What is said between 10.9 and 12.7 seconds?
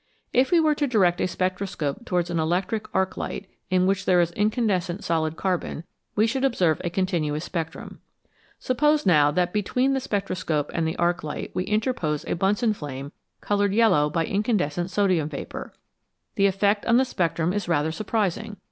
arc light 210 CHEMISTRY OF THE STARS we interpose a